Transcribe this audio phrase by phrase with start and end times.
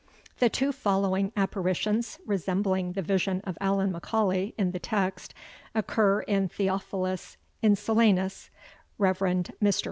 [0.39, 5.35] The two following apparitions, resembling the vision of Allan M'Aulay in the text,
[5.75, 8.49] occur in Theophilus Insulanus
[8.97, 9.19] (Rev.
[9.19, 9.51] Mr.